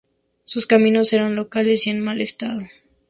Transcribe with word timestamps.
Sus 0.45 0.65
caminos 0.65 1.13
eran 1.13 1.35
locales 1.35 1.85
y 1.85 1.91
en 1.91 1.99
mal 2.03 2.21
estado. 2.21 2.63